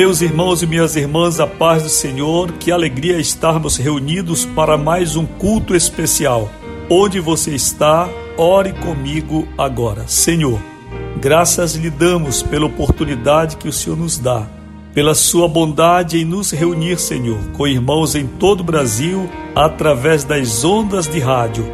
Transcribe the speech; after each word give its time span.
Meus 0.00 0.22
irmãos 0.22 0.62
e 0.62 0.66
minhas 0.68 0.94
irmãs, 0.94 1.40
a 1.40 1.46
paz 1.48 1.82
do 1.82 1.88
Senhor, 1.88 2.52
que 2.52 2.70
alegria 2.70 3.18
estarmos 3.18 3.76
reunidos 3.76 4.44
para 4.44 4.78
mais 4.78 5.16
um 5.16 5.26
culto 5.26 5.74
especial. 5.74 6.48
Onde 6.88 7.18
você 7.18 7.52
está, 7.52 8.08
ore 8.36 8.72
comigo 8.74 9.48
agora. 9.58 10.06
Senhor, 10.06 10.60
graças 11.20 11.74
lhe 11.74 11.90
damos 11.90 12.44
pela 12.44 12.66
oportunidade 12.66 13.56
que 13.56 13.66
o 13.66 13.72
Senhor 13.72 13.98
nos 13.98 14.18
dá, 14.18 14.46
pela 14.94 15.16
sua 15.16 15.48
bondade 15.48 16.16
em 16.16 16.24
nos 16.24 16.52
reunir, 16.52 17.00
Senhor, 17.00 17.40
com 17.54 17.66
irmãos 17.66 18.14
em 18.14 18.24
todo 18.24 18.60
o 18.60 18.64
Brasil, 18.64 19.28
através 19.52 20.22
das 20.22 20.64
ondas 20.64 21.08
de 21.08 21.18
rádio, 21.18 21.66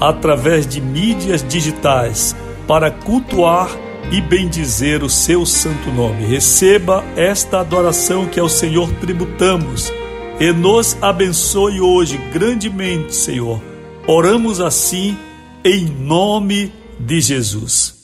através 0.00 0.68
de 0.68 0.80
mídias 0.80 1.44
digitais, 1.48 2.36
para 2.64 2.92
cultuar 2.92 3.68
e 4.12 4.20
bendizer 4.20 5.02
o 5.02 5.08
seu 5.08 5.46
santo 5.46 5.90
nome. 5.90 6.26
Receba 6.26 7.02
esta 7.16 7.60
adoração 7.60 8.26
que 8.26 8.38
ao 8.38 8.48
Senhor 8.48 8.92
tributamos 9.00 9.90
e 10.38 10.52
nos 10.52 10.96
abençoe 11.00 11.80
hoje 11.80 12.18
grandemente, 12.30 13.16
Senhor. 13.16 13.60
Oramos 14.06 14.60
assim 14.60 15.16
em 15.64 15.86
nome 15.86 16.70
de 17.00 17.20
Jesus. 17.20 18.01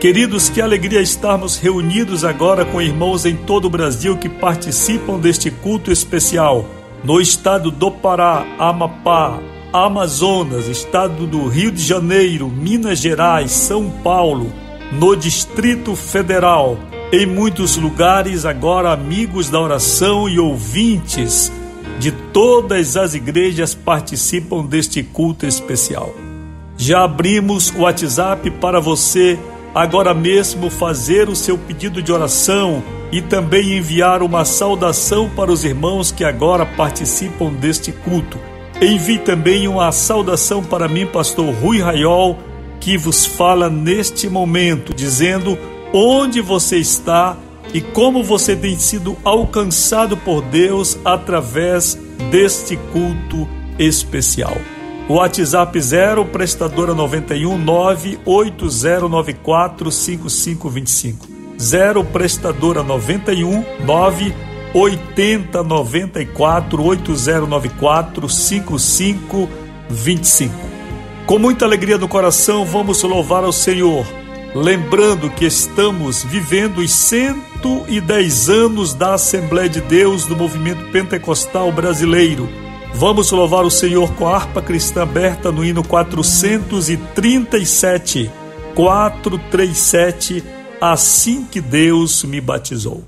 Queridos, 0.00 0.48
que 0.48 0.60
alegria 0.60 1.00
estarmos 1.00 1.58
reunidos 1.58 2.24
agora 2.24 2.64
com 2.64 2.80
irmãos 2.80 3.26
em 3.26 3.34
todo 3.34 3.64
o 3.64 3.70
Brasil 3.70 4.16
que 4.16 4.28
participam 4.28 5.18
deste 5.18 5.50
culto 5.50 5.90
especial. 5.90 6.64
No 7.02 7.20
estado 7.20 7.72
do 7.72 7.90
Pará, 7.90 8.46
Amapá, 8.60 9.40
Amazonas, 9.72 10.68
estado 10.68 11.26
do 11.26 11.48
Rio 11.48 11.72
de 11.72 11.82
Janeiro, 11.82 12.48
Minas 12.48 13.00
Gerais, 13.00 13.50
São 13.50 13.90
Paulo, 13.90 14.52
no 14.92 15.16
Distrito 15.16 15.96
Federal, 15.96 16.78
em 17.12 17.26
muitos 17.26 17.76
lugares, 17.76 18.44
agora 18.44 18.92
amigos 18.92 19.50
da 19.50 19.60
oração 19.60 20.28
e 20.28 20.38
ouvintes 20.38 21.50
de 21.98 22.12
todas 22.12 22.96
as 22.96 23.14
igrejas 23.14 23.74
participam 23.74 24.64
deste 24.64 25.02
culto 25.02 25.44
especial. 25.44 26.14
Já 26.76 27.02
abrimos 27.02 27.70
o 27.70 27.80
WhatsApp 27.80 28.48
para 28.52 28.78
você 28.78 29.36
agora 29.78 30.12
mesmo 30.12 30.68
fazer 30.70 31.28
o 31.28 31.36
seu 31.36 31.56
pedido 31.56 32.02
de 32.02 32.12
oração 32.12 32.82
e 33.12 33.22
também 33.22 33.76
enviar 33.78 34.24
uma 34.24 34.44
saudação 34.44 35.30
para 35.30 35.52
os 35.52 35.64
irmãos 35.64 36.10
que 36.10 36.24
agora 36.24 36.66
participam 36.66 37.52
deste 37.52 37.92
culto. 37.92 38.40
Envie 38.82 39.18
também 39.18 39.68
uma 39.68 39.92
saudação 39.92 40.64
para 40.64 40.88
mim, 40.88 41.06
pastor 41.06 41.54
Rui 41.54 41.80
Raiol, 41.80 42.36
que 42.80 42.98
vos 42.98 43.24
fala 43.24 43.70
neste 43.70 44.28
momento, 44.28 44.92
dizendo 44.92 45.56
onde 45.92 46.40
você 46.40 46.78
está 46.78 47.36
e 47.72 47.80
como 47.80 48.24
você 48.24 48.56
tem 48.56 48.76
sido 48.76 49.16
alcançado 49.22 50.16
por 50.16 50.42
Deus 50.42 50.98
através 51.04 51.96
deste 52.32 52.76
culto 52.92 53.48
especial. 53.78 54.56
WhatsApp 55.08 55.80
0, 55.80 56.26
prestadora 56.26 56.92
91 56.92 57.56
98094 57.56 59.90
5525. 59.90 61.26
0, 61.58 62.04
prestadora 62.04 62.82
91 62.82 63.64
98094 63.86 66.84
8094 66.84 68.28
5525. 68.28 70.54
Com 71.24 71.38
muita 71.38 71.64
alegria 71.64 71.96
no 71.96 72.06
coração, 72.06 72.66
vamos 72.66 73.02
louvar 73.02 73.44
ao 73.44 73.52
Senhor, 73.52 74.06
lembrando 74.54 75.30
que 75.30 75.46
estamos 75.46 76.22
vivendo 76.22 76.80
os 76.80 76.92
110 76.92 78.50
anos 78.50 78.92
da 78.92 79.14
Assembleia 79.14 79.70
de 79.70 79.80
Deus 79.80 80.26
do 80.26 80.36
movimento 80.36 80.92
pentecostal 80.92 81.72
brasileiro 81.72 82.67
Vamos 82.94 83.30
louvar 83.30 83.64
o 83.64 83.70
Senhor 83.70 84.12
com 84.14 84.26
a 84.26 84.34
harpa 84.34 84.60
cristã 84.60 85.02
aberta 85.02 85.52
no 85.52 85.64
hino 85.64 85.84
437. 85.84 88.28
437, 88.74 90.42
assim 90.80 91.44
que 91.44 91.60
Deus 91.60 92.24
me 92.24 92.40
batizou. 92.40 93.04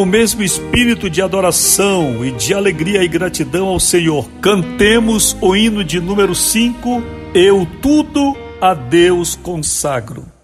Com 0.00 0.04
o 0.04 0.06
mesmo 0.06 0.42
espírito 0.42 1.10
de 1.10 1.20
adoração 1.20 2.24
e 2.24 2.30
de 2.30 2.54
alegria 2.54 3.04
e 3.04 3.08
gratidão 3.08 3.66
ao 3.66 3.78
Senhor, 3.78 4.30
cantemos 4.40 5.36
o 5.42 5.54
hino 5.54 5.84
de 5.84 6.00
número 6.00 6.34
5, 6.34 7.02
Eu 7.34 7.68
Tudo 7.82 8.34
a 8.62 8.72
Deus 8.72 9.36
Consagro. 9.36 10.39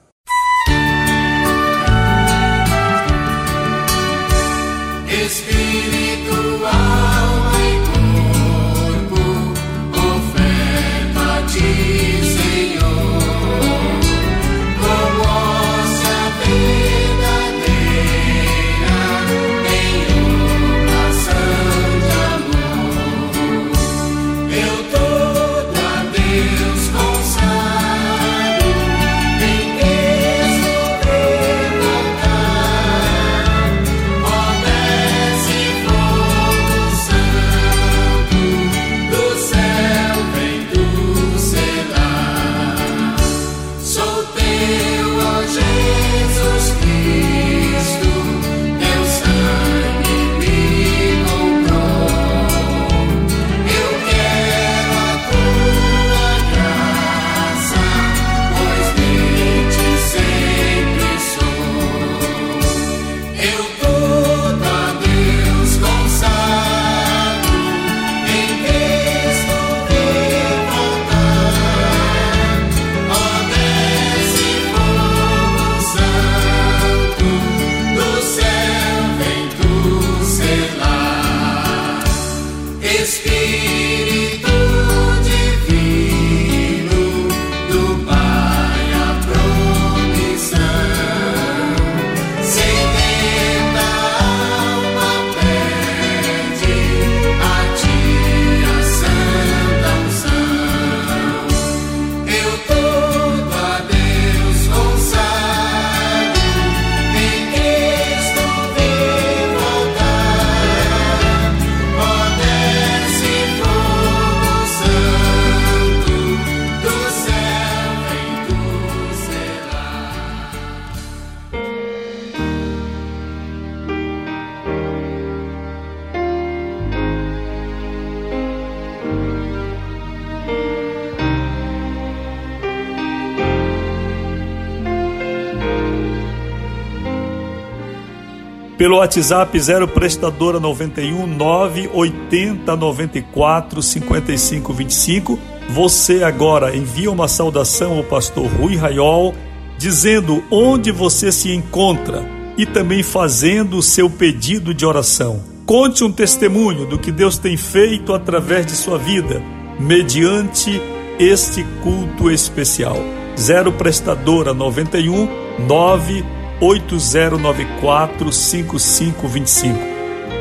Pelo 138.86 138.98
WhatsApp 138.98 139.58
0 139.58 139.88
prestadora 139.88 140.60
91 140.60 141.26
980 141.26 142.76
94 142.76 143.82
55 143.82 144.72
25. 144.72 145.38
Você 145.70 146.22
agora 146.22 146.76
envia 146.76 147.10
uma 147.10 147.26
saudação 147.26 147.96
ao 147.96 148.04
pastor 148.04 148.46
Rui 148.46 148.76
Raiol, 148.76 149.34
dizendo 149.76 150.40
onde 150.52 150.92
você 150.92 151.32
se 151.32 151.52
encontra 151.52 152.24
e 152.56 152.64
também 152.64 153.02
fazendo 153.02 153.76
o 153.76 153.82
seu 153.82 154.08
pedido 154.08 154.72
de 154.72 154.86
oração. 154.86 155.42
Conte 155.66 156.04
um 156.04 156.12
testemunho 156.12 156.86
do 156.86 156.96
que 156.96 157.10
Deus 157.10 157.38
tem 157.38 157.56
feito 157.56 158.14
através 158.14 158.66
de 158.66 158.76
sua 158.76 158.98
vida, 158.98 159.42
mediante 159.80 160.80
este 161.18 161.64
culto 161.82 162.30
especial. 162.30 162.98
0 163.36 163.72
prestadora 163.72 164.54
91 164.54 165.28
9 165.66 166.35
8094 166.60 168.32
5525. 168.32 169.78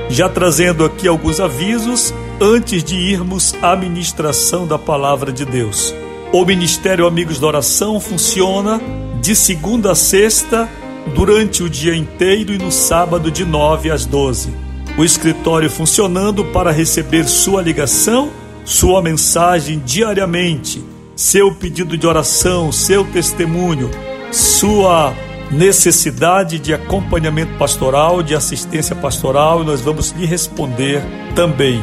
Já 0.09 0.29
trazendo 0.29 0.85
aqui 0.85 1.07
alguns 1.07 1.39
avisos 1.39 2.13
antes 2.39 2.83
de 2.83 2.95
irmos 2.95 3.55
à 3.61 3.75
ministração 3.75 4.67
da 4.67 4.77
palavra 4.77 5.31
de 5.31 5.45
Deus. 5.45 5.93
O 6.31 6.45
Ministério 6.45 7.07
Amigos 7.07 7.39
da 7.39 7.47
Oração 7.47 7.99
funciona 7.99 8.81
de 9.21 9.35
segunda 9.35 9.91
a 9.91 9.95
sexta, 9.95 10.69
durante 11.13 11.61
o 11.61 11.69
dia 11.69 11.95
inteiro 11.95 12.53
e 12.53 12.57
no 12.57 12.71
sábado 12.71 13.29
de 13.29 13.45
9 13.45 13.91
às 13.91 14.05
12. 14.05 14.49
O 14.97 15.03
escritório 15.03 15.69
funcionando 15.69 16.45
para 16.45 16.71
receber 16.71 17.25
sua 17.25 17.61
ligação, 17.61 18.31
sua 18.63 19.01
mensagem 19.01 19.81
diariamente, 19.85 20.83
seu 21.15 21.53
pedido 21.53 21.97
de 21.97 22.07
oração, 22.07 22.71
seu 22.71 23.03
testemunho, 23.05 23.91
sua 24.31 25.13
necessidade 25.51 26.59
de 26.59 26.73
acompanhamento 26.73 27.57
pastoral, 27.57 28.23
de 28.23 28.35
assistência 28.35 28.95
pastoral, 28.95 29.61
e 29.61 29.65
nós 29.65 29.81
vamos 29.81 30.11
lhe 30.11 30.25
responder 30.25 31.01
também. 31.35 31.81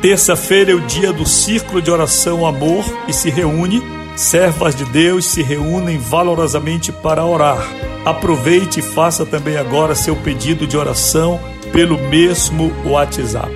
Terça-feira 0.00 0.72
é 0.72 0.74
o 0.74 0.80
dia 0.80 1.12
do 1.12 1.26
círculo 1.26 1.82
de 1.82 1.90
oração 1.90 2.46
Amor 2.46 2.84
e 3.06 3.12
se 3.12 3.28
reúne, 3.28 3.82
servas 4.16 4.74
de 4.74 4.84
Deus 4.86 5.26
se 5.26 5.42
reúnem 5.42 5.98
valorosamente 5.98 6.90
para 6.90 7.24
orar. 7.24 7.62
Aproveite 8.04 8.80
e 8.80 8.82
faça 8.82 9.26
também 9.26 9.58
agora 9.58 9.94
seu 9.94 10.16
pedido 10.16 10.66
de 10.66 10.76
oração 10.76 11.38
pelo 11.72 11.98
mesmo 12.08 12.72
WhatsApp. 12.86 13.50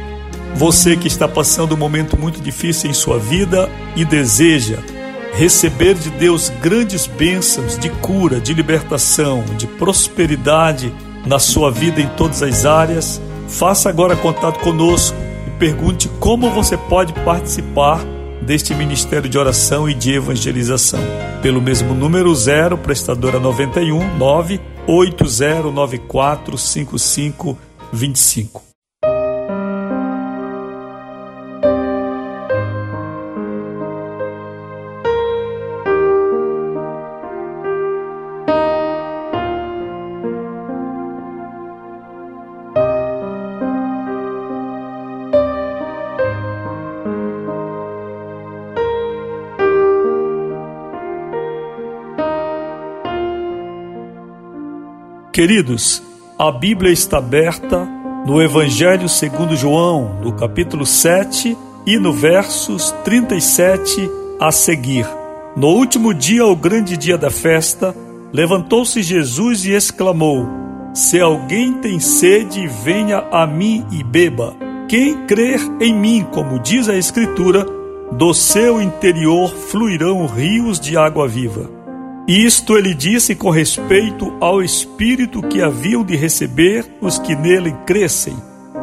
Você 0.55 0.97
que 0.97 1.09
está 1.09 1.27
passando 1.27 1.75
um 1.75 1.79
momento 1.79 2.17
muito 2.17 2.41
difícil 2.41 2.91
em 2.91 2.95
sua 2.95 3.19
vida 3.19 3.71
e 3.97 4.05
deseja 4.05 4.79
receber 5.37 5.95
de 5.95 6.11
Deus 6.11 6.49
grandes 6.61 7.07
bênçãos 7.07 7.79
de 7.79 7.91
cura, 7.91 8.41
de 8.41 8.55
libertação, 8.55 9.45
de 9.57 9.67
prosperidade 9.67 10.93
na 11.27 11.39
sua 11.39 11.71
vida 11.71 12.01
em 12.01 12.09
todas 12.09 12.43
as 12.43 12.65
áreas, 12.65 13.21
faça 13.49 13.89
agora 13.89 14.17
contato 14.17 14.61
conosco 14.61 15.17
e 15.47 15.51
pergunte 15.59 16.09
como 16.21 16.51
você 16.51 16.77
pode 16.77 17.13
participar 17.13 18.05
deste 18.43 18.75
ministério 18.75 19.29
de 19.29 19.39
oração 19.39 19.89
e 19.89 19.95
de 19.95 20.13
evangelização. 20.13 21.01
Pelo 21.43 21.63
mesmo 21.63 21.95
número 21.95 22.35
0, 22.35 22.79
prestadora 22.79 23.39
91 23.39 24.17
9 24.17 24.61
Queridos, 55.35 56.01
a 56.39 56.53
Bíblia 56.53 56.93
está 56.93 57.19
aberta 57.19 57.85
no 58.25 58.41
Evangelho 58.41 59.09
segundo 59.09 59.57
João, 59.57 60.21
no 60.23 60.33
capítulo 60.33 60.87
7 60.87 61.59
e 61.85 61.99
no 61.99 62.13
versos 62.13 62.93
37 63.03 64.09
a 64.39 64.53
seguir. 64.53 65.05
No 65.57 65.71
último 65.71 66.15
dia, 66.15 66.47
o 66.47 66.55
grande 66.55 66.97
dia 66.97 67.19
da 67.19 67.33
festa, 67.33 67.93
levantou-se 68.33 69.03
Jesus 69.03 69.65
e 69.65 69.73
exclamou: 69.73 70.47
Se 70.95 71.21
alguém 71.21 71.73
tem 71.81 71.99
sede, 71.99 72.69
venha 72.69 73.19
a 73.33 73.45
mim 73.45 73.85
e 73.91 74.05
beba. 74.05 74.55
Quem 74.89 75.27
crer 75.27 75.59
em 75.81 75.93
mim, 75.93 76.25
como 76.33 76.61
diz 76.61 76.89
a 76.89 76.97
Escritura, 76.97 77.67
do 78.13 78.33
seu 78.33 78.81
interior 78.81 79.53
fluirão 79.53 80.27
rios 80.27 80.79
de 80.79 80.97
água 80.97 81.27
viva. 81.27 81.74
Isto 82.27 82.79
ele 82.79 82.95
disse 82.95 83.35
com 83.35 83.51
respeito 83.51 84.33
ao 84.41 84.63
Espírito 84.63 85.43
que 85.43 85.61
haviam 85.61 86.03
de 86.03 86.17
receber 86.17 86.87
os 86.99 87.19
que 87.19 87.37
nele 87.37 87.71
crescem, 87.85 88.35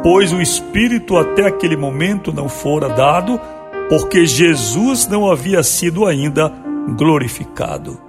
pois 0.03 0.31
o 0.31 0.39
Espírito 0.39 1.17
até 1.17 1.47
aquele 1.47 1.75
momento 1.75 2.31
não 2.31 2.47
fora 2.47 2.87
dado, 2.89 3.41
porque 3.89 4.27
Jesus 4.27 5.07
não 5.07 5.29
havia 5.29 5.63
sido 5.63 6.05
ainda 6.05 6.53
glorificado. 6.95 7.99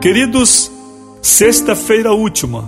Queridos, 0.00 0.72
sexta-feira 1.22 2.12
última, 2.12 2.64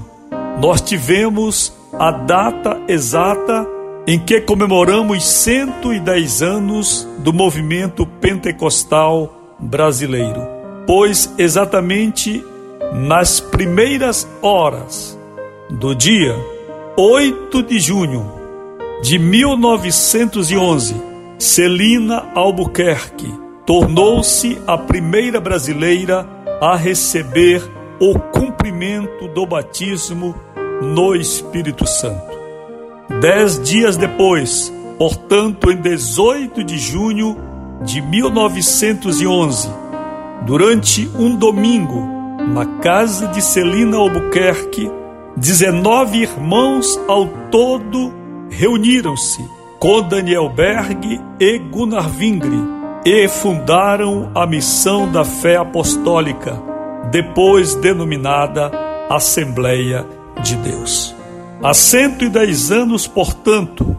nós 0.60 0.80
tivemos 0.80 1.72
a 1.92 2.12
data 2.12 2.80
exata 2.86 3.66
em 4.06 4.18
que 4.20 4.40
comemoramos 4.40 5.24
110 5.28 6.40
anos 6.40 7.08
do 7.18 7.32
movimento 7.32 8.06
pentecostal 8.06 9.56
brasileiro 9.58 10.51
pois 10.86 11.32
exatamente 11.38 12.44
nas 12.92 13.40
primeiras 13.40 14.28
horas 14.42 15.18
do 15.70 15.94
dia 15.94 16.36
8 16.96 17.62
de 17.62 17.80
junho 17.80 18.30
de 19.02 19.18
1911, 19.18 20.94
Celina 21.38 22.28
Albuquerque 22.34 23.32
tornou-se 23.64 24.60
a 24.66 24.76
primeira 24.76 25.40
brasileira 25.40 26.28
a 26.60 26.76
receber 26.76 27.62
o 27.98 28.18
cumprimento 28.18 29.28
do 29.28 29.46
batismo 29.46 30.34
no 30.82 31.14
Espírito 31.14 31.86
Santo. 31.86 32.32
Dez 33.20 33.60
dias 33.62 33.96
depois, 33.96 34.72
portanto, 34.98 35.70
em 35.70 35.76
18 35.76 36.62
de 36.62 36.78
junho 36.78 37.36
de 37.82 38.00
1911, 38.00 39.68
Durante 40.44 41.08
um 41.16 41.36
domingo, 41.36 42.04
na 42.52 42.66
casa 42.80 43.28
de 43.28 43.40
Celina 43.40 43.96
Albuquerque, 43.96 44.90
19 45.36 46.18
irmãos 46.18 47.00
ao 47.06 47.28
todo 47.50 48.12
reuniram-se 48.50 49.40
com 49.78 50.02
Daniel 50.02 50.48
Berg 50.48 51.20
e 51.38 51.58
Gunnar 51.58 52.08
Vingre 52.08 52.58
e 53.04 53.28
fundaram 53.28 54.32
a 54.34 54.44
Missão 54.44 55.10
da 55.10 55.24
Fé 55.24 55.56
Apostólica, 55.56 56.60
depois 57.12 57.76
denominada 57.76 58.70
Assembleia 59.08 60.04
de 60.42 60.56
Deus. 60.56 61.14
Há 61.62 61.72
110 61.72 62.72
anos, 62.72 63.06
portanto, 63.06 63.96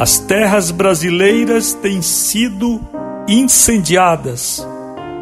as 0.00 0.18
terras 0.18 0.72
brasileiras 0.72 1.72
têm 1.72 2.02
sido 2.02 2.80
incendiadas 3.28 4.66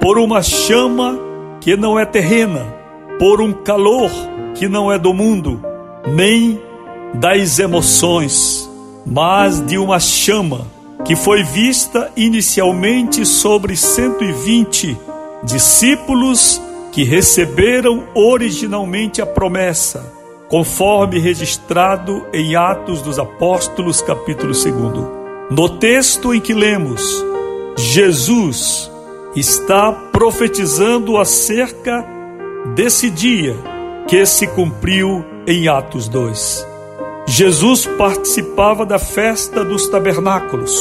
por 0.02 0.18
uma 0.18 0.42
chama 0.42 1.16
que 1.60 1.76
não 1.76 1.96
é 1.96 2.04
terrena, 2.04 2.74
por 3.20 3.40
um 3.40 3.52
calor 3.52 4.10
que 4.56 4.68
não 4.68 4.90
é 4.90 4.98
do 4.98 5.14
mundo, 5.14 5.62
nem 6.04 6.60
das 7.14 7.60
emoções, 7.60 8.68
mas 9.06 9.64
de 9.64 9.78
uma 9.78 10.00
chama 10.00 10.66
que 11.04 11.14
foi 11.14 11.44
vista 11.44 12.10
inicialmente 12.16 13.24
sobre 13.24 13.76
120 13.76 14.98
discípulos 15.44 16.60
que 16.90 17.04
receberam 17.04 18.02
originalmente 18.12 19.22
a 19.22 19.26
promessa, 19.26 20.12
conforme 20.48 21.20
registrado 21.20 22.26
em 22.32 22.56
Atos 22.56 23.02
dos 23.02 23.20
Apóstolos, 23.20 24.02
capítulo 24.02 24.52
2. 24.52 24.64
No 25.48 25.68
texto 25.78 26.34
em 26.34 26.40
que 26.40 26.52
lemos, 26.52 27.24
Jesus 27.76 28.91
está 29.34 29.92
profetizando 29.92 31.16
acerca 31.16 32.04
desse 32.74 33.10
dia 33.10 33.56
que 34.06 34.24
se 34.26 34.46
cumpriu 34.46 35.24
em 35.46 35.68
Atos 35.68 36.08
2. 36.08 36.66
Jesus 37.26 37.86
participava 37.86 38.84
da 38.84 38.98
festa 38.98 39.64
dos 39.64 39.88
tabernáculos, 39.88 40.76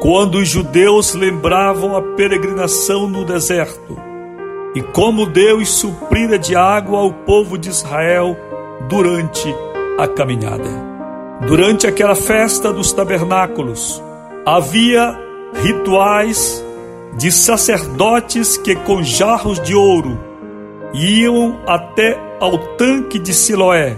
quando 0.00 0.38
os 0.38 0.48
judeus 0.48 1.14
lembravam 1.14 1.96
a 1.96 2.02
peregrinação 2.02 3.08
no 3.08 3.24
deserto 3.24 3.96
e 4.74 4.82
como 4.82 5.24
Deus 5.26 5.70
suprira 5.70 6.38
de 6.38 6.56
água 6.56 6.98
ao 6.98 7.12
povo 7.12 7.56
de 7.56 7.68
Israel 7.68 8.36
durante 8.88 9.54
a 9.96 10.08
caminhada. 10.08 10.68
Durante 11.46 11.86
aquela 11.86 12.16
festa 12.16 12.72
dos 12.72 12.92
tabernáculos, 12.92 14.02
havia 14.44 15.16
rituais 15.62 16.64
de 17.16 17.30
sacerdotes 17.30 18.56
que 18.56 18.74
com 18.74 19.02
jarros 19.02 19.60
de 19.60 19.74
ouro 19.74 20.18
iam 20.92 21.58
até 21.66 22.18
ao 22.40 22.58
tanque 22.76 23.18
de 23.18 23.32
Siloé 23.32 23.96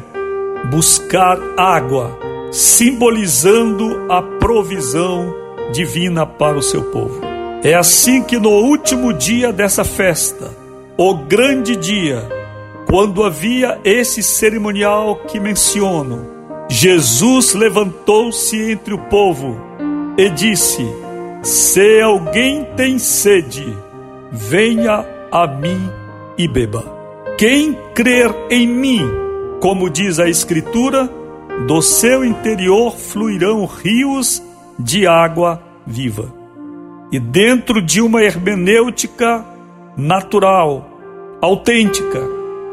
buscar 0.71 1.39
água, 1.57 2.19
simbolizando 2.51 4.07
a 4.11 4.23
provisão 4.23 5.35
divina 5.73 6.27
para 6.27 6.57
o 6.57 6.63
seu 6.63 6.83
povo. 6.85 7.21
É 7.63 7.75
assim 7.75 8.23
que 8.23 8.39
no 8.39 8.51
último 8.51 9.13
dia 9.13 9.53
dessa 9.53 9.85
festa, 9.85 10.51
o 10.97 11.15
grande 11.15 11.77
dia, 11.77 12.27
quando 12.87 13.25
havia 13.25 13.79
esse 13.85 14.23
cerimonial 14.23 15.17
que 15.27 15.41
menciono, 15.41 16.27
Jesus 16.69 17.55
levantou-se 17.55 18.57
entre 18.71 18.95
o 18.95 18.99
povo 18.99 19.57
e 20.17 20.29
disse: 20.31 20.87
se 21.47 22.01
alguém 22.01 22.65
tem 22.77 22.99
sede, 22.99 23.65
venha 24.33 25.07
a 25.31 25.47
mim 25.47 25.89
e 26.37 26.49
beba. 26.49 26.85
Quem 27.39 27.73
crer 27.95 28.35
em 28.51 28.67
mim, 28.67 29.09
como 29.61 29.89
diz 29.89 30.19
a 30.19 30.29
Escritura, 30.29 31.09
do 31.69 31.81
seu 31.81 32.25
interior 32.25 32.97
fluirão 32.97 33.65
rios 33.65 34.43
de 34.77 35.07
água 35.07 35.63
viva. 35.87 36.35
E 37.13 37.21
dentro 37.21 37.81
de 37.81 38.01
uma 38.01 38.25
hermenêutica 38.25 39.45
natural, 39.97 40.99
autêntica, 41.41 42.23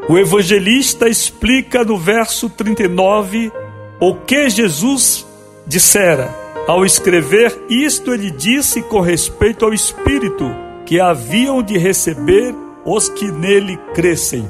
o 0.08 0.18
evangelista 0.18 1.08
explica 1.08 1.84
no 1.84 1.96
verso 1.96 2.50
39 2.50 3.52
o 4.00 4.16
que 4.16 4.48
Jesus 4.50 5.24
dissera 5.64 6.43
ao 6.66 6.84
escrever 6.84 7.54
isto, 7.68 8.12
ele 8.12 8.30
disse 8.30 8.82
com 8.82 9.00
respeito 9.00 9.64
ao 9.64 9.74
Espírito 9.74 10.44
que 10.86 10.98
haviam 10.98 11.62
de 11.62 11.76
receber 11.76 12.54
os 12.84 13.08
que 13.08 13.30
nele 13.30 13.78
crescem, 13.94 14.48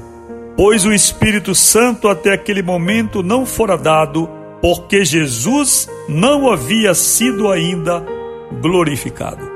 pois 0.57 0.85
o 0.85 0.93
Espírito 0.93 1.55
Santo 1.55 2.09
até 2.09 2.33
aquele 2.33 2.63
momento 2.63 3.23
não 3.23 3.45
fora 3.45 3.77
dado, 3.77 4.29
porque 4.61 5.05
Jesus 5.05 5.89
não 6.09 6.51
havia 6.51 6.95
sido 6.95 7.51
ainda 7.51 8.05
glorificado. 8.61 9.53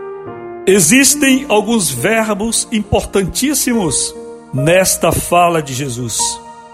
Existem 0.67 1.47
alguns 1.49 1.91
verbos 1.91 2.69
importantíssimos 2.71 4.15
nesta 4.53 5.13
fala 5.13 5.63
de 5.63 5.73
Jesus. 5.73 6.19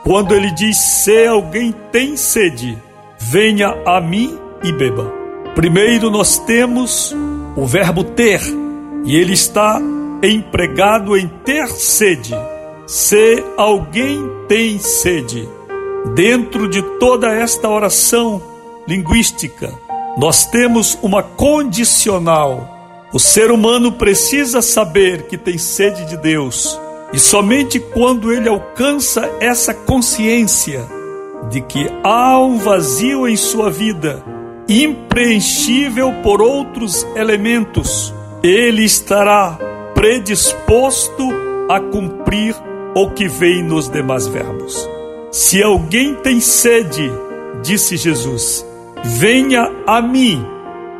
Quando 0.02 0.34
ele 0.34 0.50
diz: 0.52 0.76
Se 0.76 1.26
alguém 1.26 1.72
tem 1.92 2.16
sede, 2.16 2.76
venha 3.18 3.76
a 3.86 4.00
mim 4.00 4.36
e 4.64 4.72
beba. 4.72 5.23
Primeiro 5.54 6.10
nós 6.10 6.38
temos 6.40 7.14
o 7.56 7.64
verbo 7.64 8.02
ter, 8.02 8.40
e 9.04 9.16
ele 9.16 9.32
está 9.32 9.80
empregado 10.22 11.16
em 11.16 11.28
ter 11.28 11.68
sede. 11.68 12.34
Se 12.86 13.42
alguém 13.56 14.28
tem 14.48 14.78
sede, 14.78 15.48
dentro 16.14 16.68
de 16.68 16.82
toda 16.98 17.32
esta 17.32 17.68
oração 17.68 18.42
linguística, 18.86 19.72
nós 20.18 20.44
temos 20.46 20.98
uma 21.00 21.22
condicional. 21.22 23.06
O 23.12 23.20
ser 23.20 23.50
humano 23.50 23.92
precisa 23.92 24.60
saber 24.60 25.22
que 25.28 25.38
tem 25.38 25.56
sede 25.56 26.04
de 26.06 26.16
Deus, 26.16 26.78
e 27.12 27.18
somente 27.18 27.78
quando 27.78 28.32
ele 28.32 28.48
alcança 28.48 29.30
essa 29.38 29.72
consciência 29.72 30.84
de 31.48 31.60
que 31.60 31.86
há 32.02 32.40
um 32.40 32.58
vazio 32.58 33.28
em 33.28 33.36
sua 33.36 33.70
vida, 33.70 34.22
impreenchível 34.68 36.12
por 36.22 36.40
outros 36.40 37.06
elementos, 37.14 38.14
ele 38.42 38.84
estará 38.84 39.58
predisposto 39.94 41.30
a 41.68 41.80
cumprir 41.80 42.54
o 42.94 43.10
que 43.10 43.26
vem 43.26 43.62
nos 43.62 43.88
demais 43.88 44.26
verbos. 44.26 44.88
Se 45.30 45.62
alguém 45.62 46.14
tem 46.14 46.40
sede, 46.40 47.10
disse 47.62 47.96
Jesus, 47.96 48.64
venha 49.02 49.70
a 49.86 50.00
mim 50.00 50.44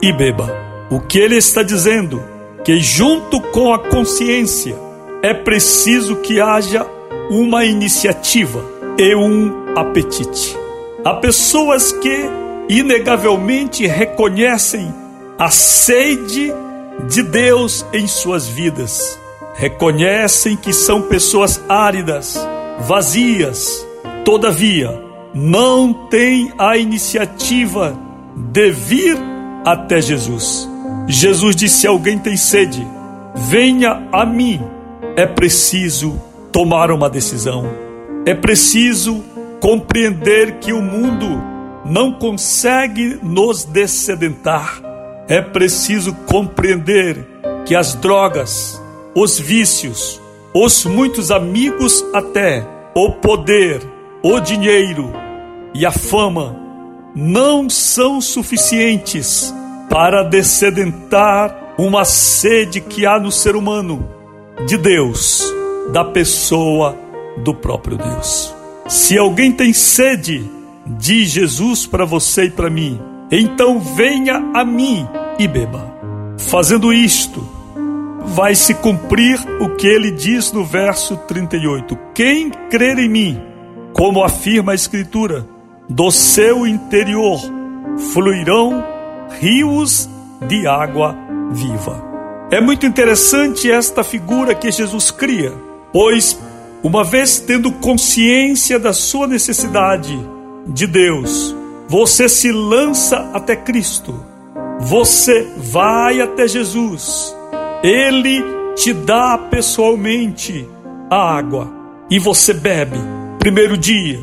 e 0.03 0.13
beba. 0.13 0.51
O 0.91 1.01
que 1.01 1.19
ele 1.19 1.37
está 1.37 1.63
dizendo? 1.63 2.23
Que 2.65 2.79
junto 2.79 3.41
com 3.41 3.73
a 3.73 3.79
consciência 3.79 4.77
é 5.23 5.33
preciso 5.33 6.17
que 6.17 6.41
haja 6.41 6.87
uma 7.31 7.65
iniciativa 7.65 8.65
e 8.99 9.15
um 9.15 9.77
apetite. 9.77 10.57
Há 11.05 11.15
pessoas 11.15 11.93
que 11.93 12.44
inegavelmente 12.69 13.87
reconhecem 13.87 14.93
a 15.39 15.51
sede 15.51 16.53
de 17.09 17.23
Deus 17.23 17.85
em 17.93 18.07
suas 18.07 18.47
vidas. 18.47 19.19
Reconhecem 19.55 20.57
que 20.57 20.73
são 20.73 21.03
pessoas 21.03 21.63
áridas, 21.69 22.37
vazias, 22.81 23.87
todavia 24.25 25.05
não 25.35 25.93
têm 25.93 26.53
a 26.57 26.77
iniciativa 26.77 27.99
de 28.37 28.71
vir 28.71 29.19
até 29.65 30.01
Jesus. 30.01 30.69
Jesus 31.09 31.57
disse: 31.57 31.81
se 31.81 31.87
alguém 31.89 32.19
tem 32.19 32.37
sede, 32.37 32.87
venha 33.35 34.07
a 34.13 34.25
mim. 34.25 34.61
É 35.17 35.27
preciso 35.27 36.21
tomar 36.53 36.91
uma 36.91 37.11
decisão. 37.11 37.69
É 38.25 38.35
preciso 38.35 39.23
compreender 39.61 40.59
que 40.61 40.73
o 40.73 40.81
mundo 40.81 41.54
não 41.85 42.13
consegue 42.13 43.19
nos 43.23 43.65
dessedentar. 43.65 44.81
É 45.29 45.41
preciso 45.41 46.15
compreender 46.27 47.27
que 47.67 47.75
as 47.75 47.95
drogas, 47.95 48.81
os 49.15 49.39
vícios, 49.39 50.21
os 50.55 50.85
muitos 50.85 51.31
amigos 51.31 52.05
até, 52.13 52.67
o 52.95 53.13
poder, 53.13 53.81
o 54.23 54.41
dinheiro 54.41 55.13
e 55.75 55.85
a 55.85 55.93
fama 55.93 56.57
não 57.15 57.69
são 57.69 58.21
suficientes 58.21 59.55
para 59.89 60.23
dessedentar 60.23 61.75
uma 61.79 62.05
sede 62.05 62.81
que 62.81 63.07
há 63.07 63.19
no 63.19 63.31
ser 63.31 63.57
humano 63.57 64.09
de 64.67 64.77
Deus, 64.77 65.43
da 65.93 66.05
pessoa 66.05 66.97
do 67.39 67.55
próprio 67.55 67.97
Deus. 67.97 68.55
Se 68.89 69.19
alguém 69.19 69.51
tem 69.53 69.73
sede, 69.73 70.49
diz 70.87 71.31
Jesus 71.31 71.87
para 71.87 72.05
você 72.05 72.45
e 72.45 72.51
para 72.51 72.71
mim, 72.71 73.01
então 73.31 73.81
venha 73.81 74.37
a 74.55 74.65
mim 74.65 75.07
e 75.39 75.49
beba. 75.49 75.93
Fazendo 76.39 76.93
isto, 76.93 77.47
vai 78.27 78.55
se 78.55 78.75
cumprir 78.75 79.39
o 79.61 79.77
que 79.77 79.87
ele 79.87 80.11
diz 80.11 80.53
no 80.53 80.65
verso 80.65 81.17
38. 81.17 81.97
Quem 82.15 82.51
crer 82.71 82.99
em 82.99 83.09
mim, 83.09 83.41
como 83.93 84.23
afirma 84.23 84.73
a 84.73 84.75
Escritura, 84.75 85.47
do 85.89 86.11
seu 86.11 86.67
interior 86.67 87.41
fluirão 88.13 88.85
rios 89.41 90.09
de 90.49 90.67
água 90.67 91.17
viva. 91.53 92.03
É 92.51 92.61
muito 92.61 92.87
interessante 92.87 93.71
esta 93.71 94.05
figura 94.05 94.55
que 94.55 94.71
Jesus 94.71 95.11
cria, 95.11 95.53
pois, 95.93 96.39
uma 96.83 97.03
vez 97.05 97.39
tendo 97.39 97.73
consciência 97.73 98.79
da 98.79 98.93
sua 98.93 99.27
necessidade 99.27 100.19
de 100.67 100.87
Deus, 100.87 101.55
você 101.89 102.29
se 102.29 102.51
lança 102.51 103.31
até 103.33 103.55
Cristo, 103.55 104.15
você 104.81 105.47
vai 105.57 106.21
até 106.21 106.49
Jesus, 106.49 107.35
Ele 107.83 108.43
te 108.75 108.93
dá 108.93 109.39
pessoalmente 109.39 110.69
a 111.11 111.37
água. 111.37 111.73
E 112.11 112.19
você 112.19 112.53
bebe. 112.53 112.99
Primeiro 113.39 113.77
dia, 113.77 114.21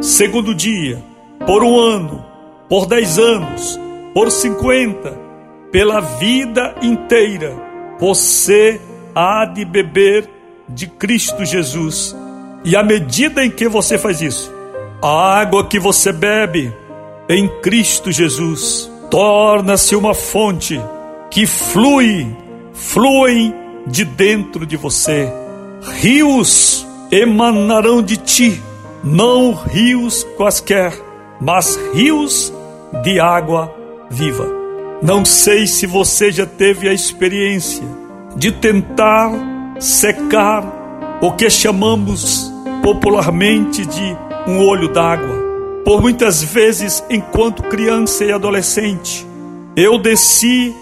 segundo 0.00 0.54
dia, 0.54 1.02
por 1.46 1.62
um 1.62 1.78
ano, 1.78 2.24
por 2.68 2.86
dez 2.86 3.18
anos, 3.18 3.78
por 4.12 4.30
cinquenta, 4.30 5.16
pela 5.70 6.00
vida 6.00 6.74
inteira, 6.82 7.54
você 7.98 8.80
há 9.14 9.44
de 9.44 9.64
beber 9.64 10.28
de 10.68 10.86
Cristo 10.86 11.44
Jesus. 11.44 12.16
E 12.64 12.76
à 12.76 12.82
medida 12.82 13.44
em 13.44 13.50
que 13.50 13.68
você 13.68 13.96
faz 13.96 14.20
isso, 14.20 14.52
a 15.02 15.40
água 15.40 15.64
que 15.64 15.78
você 15.78 16.12
bebe 16.12 16.74
em 17.28 17.48
Cristo 17.62 18.12
Jesus 18.12 18.90
torna-se 19.10 19.96
uma 19.96 20.14
fonte 20.14 20.80
que 21.30 21.46
flui, 21.46 22.36
fluem 22.74 23.54
de 23.86 24.04
dentro 24.04 24.66
de 24.66 24.76
você. 24.76 25.32
Rios 26.00 26.86
emanarão 27.10 28.02
de 28.02 28.16
ti, 28.16 28.62
não 29.02 29.52
rios 29.52 30.24
quaisquer, 30.36 30.92
mas 31.40 31.78
rios 31.94 32.52
de 33.02 33.18
água 33.18 33.74
viva. 34.10 34.46
Não 35.02 35.24
sei 35.24 35.66
se 35.66 35.86
você 35.86 36.30
já 36.30 36.44
teve 36.44 36.88
a 36.88 36.92
experiência 36.92 37.84
de 38.36 38.52
tentar 38.52 39.32
secar 39.78 41.18
o 41.22 41.32
que 41.32 41.48
chamamos 41.48 42.52
popularmente 42.82 43.86
de 43.86 44.29
um 44.46 44.66
olho 44.66 44.88
d'água. 44.92 45.38
Por 45.84 46.00
muitas 46.00 46.42
vezes, 46.42 47.04
enquanto 47.08 47.62
criança 47.64 48.24
e 48.24 48.32
adolescente, 48.32 49.26
eu 49.76 49.98
desci 49.98 50.74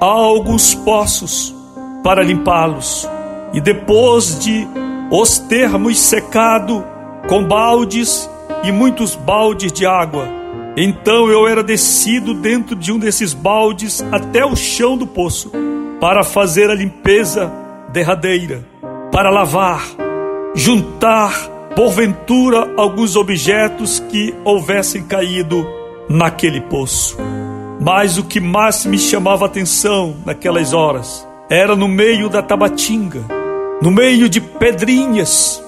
a 0.00 0.06
alguns 0.06 0.74
poços 0.74 1.54
para 2.02 2.22
limpá-los 2.22 3.08
e 3.52 3.60
depois 3.60 4.38
de 4.38 4.66
os 5.10 5.38
termos 5.38 5.98
secado 5.98 6.84
com 7.28 7.44
baldes 7.44 8.28
e 8.62 8.72
muitos 8.72 9.14
baldes 9.14 9.72
de 9.72 9.86
água, 9.86 10.26
então 10.76 11.28
eu 11.28 11.46
era 11.48 11.62
descido 11.62 12.34
dentro 12.34 12.76
de 12.76 12.92
um 12.92 12.98
desses 12.98 13.34
baldes 13.34 14.04
até 14.12 14.44
o 14.44 14.54
chão 14.54 14.96
do 14.96 15.06
poço 15.06 15.50
para 16.00 16.22
fazer 16.22 16.70
a 16.70 16.74
limpeza 16.74 17.50
derradeira, 17.92 18.64
para 19.10 19.30
lavar, 19.30 19.82
juntar 20.54 21.57
porventura 21.74 22.72
alguns 22.76 23.16
objetos 23.16 24.00
que 24.08 24.34
houvessem 24.44 25.02
caído 25.02 25.66
naquele 26.08 26.60
poço. 26.60 27.16
Mas 27.80 28.18
o 28.18 28.24
que 28.24 28.40
mais 28.40 28.84
me 28.84 28.98
chamava 28.98 29.46
atenção 29.46 30.16
naquelas 30.24 30.72
horas 30.72 31.26
era 31.48 31.76
no 31.76 31.88
meio 31.88 32.28
da 32.28 32.42
tabatinga, 32.42 33.24
no 33.80 33.90
meio 33.90 34.28
de 34.28 34.40
pedrinhas, 34.40 35.62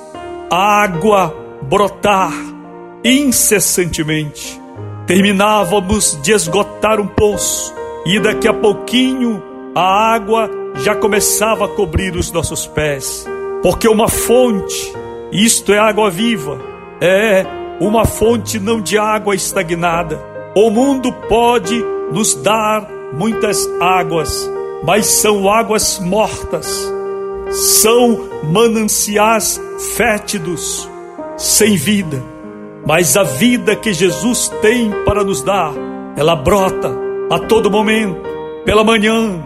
água 0.51 1.35
brotar 1.63 2.33
incessantemente. 3.05 4.61
Terminávamos 5.07 6.19
de 6.23 6.33
esgotar 6.33 7.01
um 7.01 7.07
poço 7.07 7.75
e 8.05 8.19
daqui 8.19 8.49
a 8.49 8.55
pouquinho 8.55 9.43
a 9.75 10.15
água 10.15 10.51
já 10.83 10.95
começava 10.95 11.65
a 11.65 11.69
cobrir 11.69 12.17
os 12.17 12.31
nossos 12.33 12.67
pés, 12.67 13.27
porque 13.63 13.89
uma 13.89 14.09
fonte 14.09 14.93
isto 15.33 15.73
é 15.73 15.79
água 15.79 16.11
viva, 16.11 16.59
é 17.01 17.47
uma 17.81 18.05
fonte 18.05 18.59
não 18.59 18.81
de 18.81 18.99
água 18.99 19.35
estagnada. 19.35 20.21
O 20.55 20.71
mundo 20.71 21.13
pode 21.29 21.83
nos 22.13 22.35
dar 22.35 22.89
muitas 23.13 23.69
águas, 23.81 24.51
mas 24.85 25.07
são 25.07 25.49
águas 25.49 26.01
mortas, 26.01 26.93
são 27.51 28.29
mananciais 28.53 29.61
fétidos, 29.97 30.91
sem 31.37 31.77
vida. 31.77 32.23
Mas 32.85 33.17
a 33.17 33.23
vida 33.23 33.77
que 33.77 33.93
Jesus 33.93 34.49
tem 34.61 34.91
para 35.05 35.23
nos 35.23 35.43
dar, 35.43 35.73
ela 36.17 36.35
brota 36.35 36.93
a 37.31 37.39
todo 37.39 37.71
momento, 37.71 38.21
pela 38.65 38.83
manhã, 38.83 39.41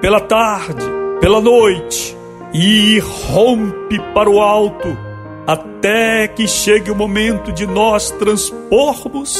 pela 0.00 0.20
tarde, 0.20 0.84
pela 1.20 1.40
noite, 1.40 2.16
e 2.54 2.98
rompe 3.00 4.00
para 4.14 4.30
o 4.30 4.40
alto 4.40 5.05
até 5.86 6.26
que 6.26 6.48
chegue 6.48 6.90
o 6.90 6.96
momento 6.96 7.52
de 7.52 7.64
nós 7.64 8.10
transpormos 8.10 9.38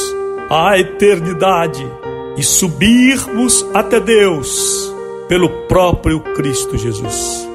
a 0.49 0.79
eternidade 0.79 1.85
e 2.37 2.43
subirmos 2.43 3.65
até 3.73 3.99
Deus 3.99 4.93
pelo 5.27 5.49
próprio 5.67 6.21
Cristo 6.35 6.77
Jesus. 6.77 7.45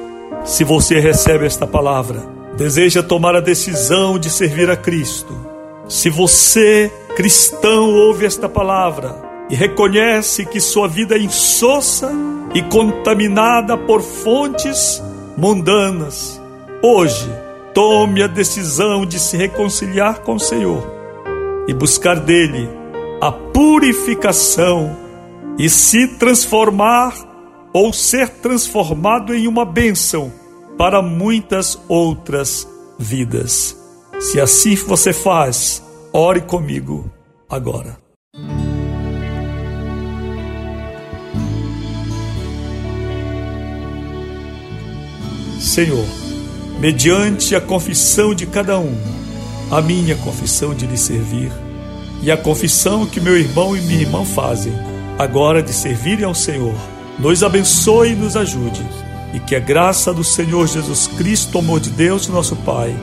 Se 0.45 0.63
você 0.63 0.99
recebe 0.99 1.47
esta 1.47 1.65
palavra, 1.65 2.23
deseja 2.55 3.01
tomar 3.01 3.35
a 3.35 3.39
decisão 3.39 4.19
de 4.19 4.29
servir 4.29 4.69
a 4.69 4.77
Cristo, 4.77 5.33
se 5.89 6.07
você, 6.11 6.91
cristão, 7.15 7.95
ouve 7.95 8.27
esta 8.27 8.47
palavra 8.47 9.15
e 9.49 9.55
reconhece 9.55 10.45
que 10.45 10.59
sua 10.59 10.87
vida 10.87 11.15
é 11.15 11.19
insossa 11.19 12.11
e 12.53 12.61
contaminada 12.61 13.75
por 13.75 14.03
fontes 14.03 15.01
mundanas, 15.35 16.39
hoje, 16.83 17.27
tome 17.73 18.21
a 18.21 18.27
decisão 18.27 19.05
de 19.05 19.19
se 19.19 19.35
reconciliar 19.35 20.21
com 20.21 20.35
o 20.35 20.39
Senhor 20.39 20.83
e 21.67 21.73
buscar 21.73 22.19
dele 22.19 22.69
a 23.21 23.31
purificação 23.31 24.95
e 25.57 25.69
se 25.69 26.07
transformar 26.17 27.13
ou 27.73 27.91
ser 27.91 28.29
transformado 28.29 29.33
em 29.33 29.47
uma 29.47 29.65
bênção 29.65 30.31
para 30.77 31.01
muitas 31.01 31.79
outras 31.87 32.67
vidas. 32.99 33.77
Se 34.19 34.39
assim 34.39 34.75
você 34.75 35.11
faz, 35.11 35.83
ore 36.11 36.41
comigo 36.41 37.11
agora. 37.49 37.97
Senhor, 45.59 46.22
mediante 46.83 47.55
a 47.55 47.61
confissão 47.61 48.35
de 48.35 48.45
cada 48.45 48.77
um, 48.77 48.93
a 49.71 49.81
minha 49.81 50.17
confissão 50.17 50.73
de 50.73 50.85
lhe 50.85 50.97
servir, 50.97 51.49
e 52.21 52.29
a 52.29 52.35
confissão 52.35 53.05
que 53.05 53.21
meu 53.21 53.37
irmão 53.37 53.73
e 53.73 53.79
minha 53.79 54.01
irmã 54.01 54.25
fazem, 54.25 54.73
agora 55.17 55.63
de 55.63 55.71
servirem 55.71 56.25
ao 56.25 56.35
Senhor, 56.35 56.75
nos 57.17 57.41
abençoe 57.41 58.11
e 58.11 58.15
nos 58.15 58.35
ajude, 58.35 58.85
e 59.33 59.39
que 59.39 59.55
a 59.55 59.61
graça 59.61 60.13
do 60.13 60.25
Senhor 60.25 60.67
Jesus 60.67 61.07
Cristo, 61.07 61.57
amor 61.57 61.79
de 61.79 61.89
Deus, 61.89 62.27
nosso 62.27 62.57
Pai, 62.57 62.93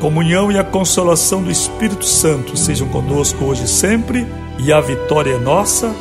comunhão 0.00 0.52
e 0.52 0.56
a 0.56 0.62
consolação 0.62 1.42
do 1.42 1.50
Espírito 1.50 2.04
Santo 2.04 2.56
sejam 2.56 2.86
conosco 2.90 3.44
hoje 3.44 3.64
e 3.64 3.68
sempre, 3.68 4.24
e 4.60 4.72
a 4.72 4.80
vitória 4.80 5.32
é 5.32 5.38
nossa, 5.38 5.92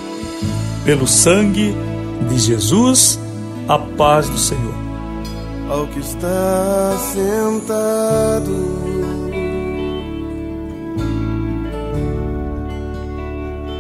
pelo 0.86 1.08
sangue 1.08 1.76
de 2.30 2.38
Jesus, 2.38 3.20
a 3.68 3.80
paz 3.80 4.30
do 4.30 4.38
Senhor. 4.38 4.85
Ao 5.70 5.88
que 5.88 6.00
está 6.00 6.96
sentado. 7.14 8.76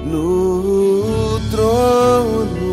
No 0.05 1.39
trono 1.51 2.65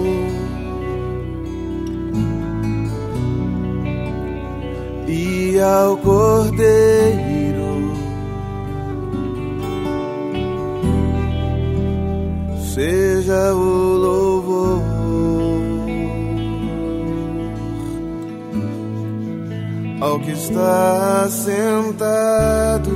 e 5.09 5.59
ao 5.61 5.97
Cordeiro 5.99 7.23
seja 12.75 13.55
o 13.55 13.92
ao 20.03 20.19
que 20.19 20.33
está 20.33 21.29
sentado. 21.31 22.91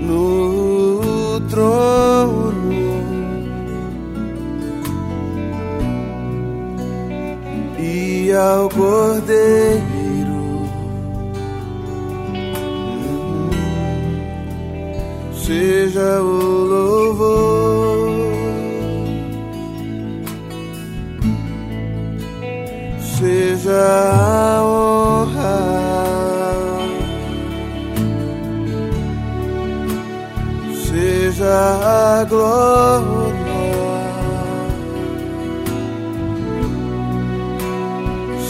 No 0.00 1.40
trono 1.50 2.72
e 7.78 8.32
ao 8.32 8.70
Cordeiro 8.70 9.82
seja 15.34 16.22
o 16.22 16.51
a 31.72 32.24
glória, 32.24 33.42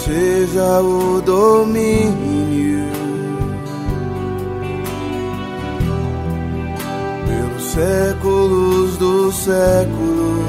seja 0.04 0.80
o 0.80 1.20
domínio 1.20 2.86
pelos 7.26 7.62
séculos 7.72 8.96
dos 8.98 9.34
séculos. 9.36 10.42